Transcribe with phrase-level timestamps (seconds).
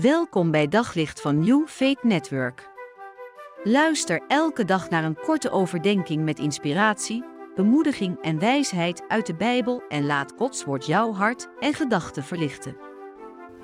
[0.00, 2.70] Welkom bij Daglicht van New Faith Network.
[3.62, 7.24] Luister elke dag naar een korte overdenking met inspiratie,
[7.54, 12.76] bemoediging en wijsheid uit de Bijbel en laat Gods woord jouw hart en gedachten verlichten.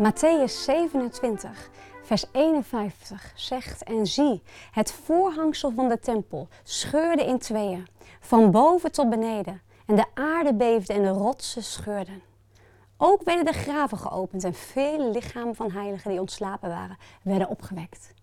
[0.03, 1.71] Matthäus 27,
[2.03, 7.87] vers 51 zegt: En zie, het voorhangsel van de tempel scheurde in tweeën,
[8.21, 12.30] van boven tot beneden, en de aarde beefde en de rotsen scheurden.
[13.03, 18.15] Ook werden de graven geopend en vele lichamen van heiligen die ontslapen waren, werden opgewekt.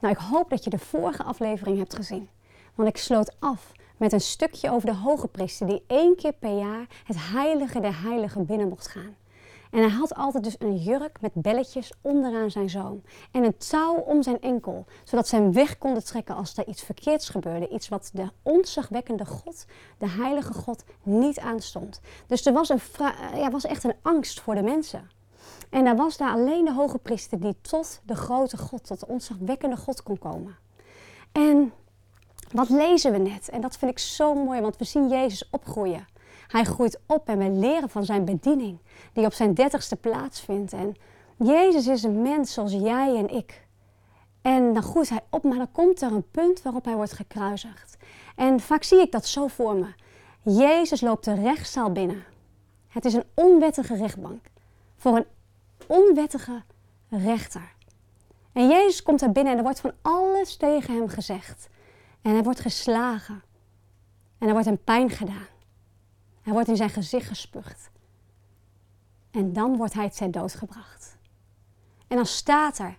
[0.00, 2.28] Nou, ik hoop dat je de vorige aflevering hebt gezien.
[2.74, 6.58] Want ik sloot af met een stukje over de hoge priester die één keer per
[6.58, 9.16] jaar het heilige der heiligen binnen mocht gaan.
[9.72, 13.02] En hij had altijd dus een jurk met belletjes onderaan zijn zoom.
[13.30, 16.82] En een touw om zijn enkel, zodat ze hem weg konden trekken als er iets
[16.82, 17.68] verkeerds gebeurde.
[17.68, 19.64] Iets wat de onzagwekkende God,
[19.98, 22.00] de heilige God, niet aanstond.
[22.26, 22.80] Dus er was, een
[23.34, 25.10] ja, was echt een angst voor de mensen.
[25.70, 29.06] En er was daar alleen de hoge priester die tot de grote God, tot de
[29.06, 30.56] onzagwekkende God kon komen.
[31.32, 31.72] En
[32.50, 33.48] wat lezen we net?
[33.48, 36.06] En dat vind ik zo mooi, want we zien Jezus opgroeien.
[36.52, 38.78] Hij groeit op en we leren van zijn bediening,
[39.12, 40.72] die op zijn dertigste plaatsvindt.
[40.72, 40.96] En
[41.36, 43.66] Jezus is een mens zoals jij en ik.
[44.42, 47.96] En dan groeit hij op, maar dan komt er een punt waarop hij wordt gekruisigd.
[48.36, 49.86] En vaak zie ik dat zo voor me.
[50.42, 52.24] Jezus loopt de rechtszaal binnen.
[52.88, 54.44] Het is een onwettige rechtbank
[54.96, 55.26] voor een
[55.86, 56.62] onwettige
[57.08, 57.74] rechter.
[58.52, 61.68] En Jezus komt daar binnen en er wordt van alles tegen hem gezegd.
[62.22, 63.42] En hij wordt geslagen.
[64.38, 65.51] En er wordt hem pijn gedaan.
[66.42, 67.90] Hij wordt in zijn gezicht gespuugd.
[69.30, 71.16] En dan wordt hij ter dood gebracht.
[72.08, 72.96] En dan staat er,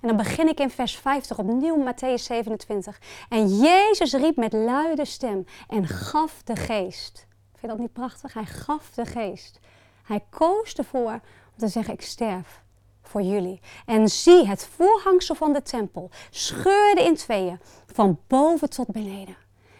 [0.00, 3.00] en dan begin ik in vers 50, opnieuw Matthäus 27.
[3.28, 7.26] En Jezus riep met luide stem en gaf de geest.
[7.48, 8.32] Vind je dat niet prachtig?
[8.32, 9.60] Hij gaf de geest.
[10.02, 12.62] Hij koos ervoor om te zeggen, ik sterf
[13.02, 13.60] voor jullie.
[13.86, 19.36] En zie, het voorhangsel van de tempel scheurde in tweeën, van boven tot beneden.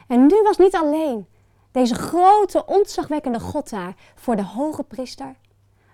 [0.07, 1.27] En nu was niet alleen
[1.71, 5.35] deze grote, ontzagwekkende God daar voor de hoge priester.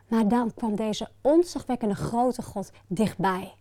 [0.09, 3.55] Maar dan kwam deze ontzagwekkende grote God dichtbij.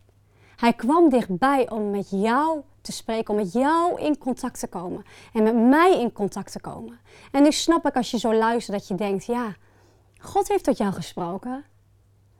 [0.56, 5.04] Hij kwam dichtbij om met jou te spreken, om met jou in contact te komen.
[5.34, 7.00] En met mij in contact te komen.
[7.32, 9.56] En nu snap ik als je zo luistert dat je denkt, ja,
[10.20, 11.66] God heeft tot jou gesproken.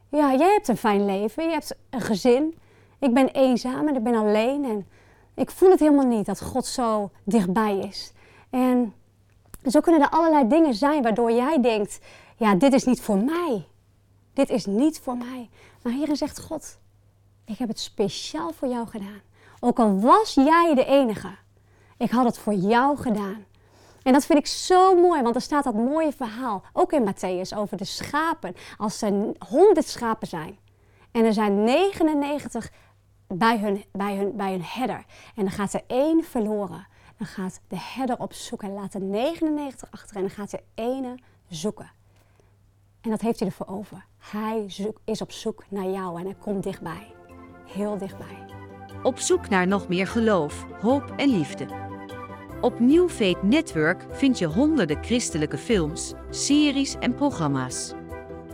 [0.10, 2.58] Ja, jij hebt een fijn leven, je hebt een gezin.
[3.00, 4.88] Ik ben eenzaam en ik ben alleen en
[5.34, 8.14] ik voel het helemaal niet dat God zo dichtbij is.
[8.50, 8.94] En
[9.72, 12.00] zo kunnen er allerlei dingen zijn waardoor jij denkt,
[12.38, 13.68] ja, dit is niet voor mij.
[14.34, 15.50] Dit is niet voor mij.
[15.82, 16.78] Maar hierin zegt God,
[17.46, 19.22] ik heb het speciaal voor jou gedaan.
[19.60, 21.30] Ook al was jij de enige,
[21.98, 23.46] ik had het voor jou gedaan.
[24.04, 27.58] En dat vind ik zo mooi, want er staat dat mooie verhaal, ook in Matthäus,
[27.58, 28.56] over de schapen.
[28.78, 29.14] Als er
[29.50, 30.58] honderd schapen zijn
[31.12, 32.72] en er zijn 99
[33.28, 35.06] bij hun, bij hun, bij hun herder
[35.36, 36.88] en dan gaat er één verloren
[37.18, 38.62] dan gaat de herder op zoek.
[38.62, 41.16] Hij laat de 99 achter en dan gaat de ene
[41.50, 41.92] zoeken.
[43.02, 44.06] En dat heeft hij ervoor over.
[44.18, 44.66] Hij
[45.04, 47.14] is op zoek naar jou en hij komt dichtbij.
[47.66, 48.46] Heel dichtbij.
[49.04, 51.68] Op zoek naar nog meer geloof, hoop en liefde.
[52.62, 57.94] Op New Faith Network vind je honderden christelijke films, series en programma's.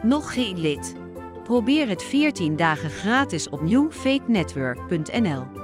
[0.01, 0.93] Nog geen lid?
[1.43, 5.60] Probeer het 14 dagen gratis op newfaithnetwork.nl.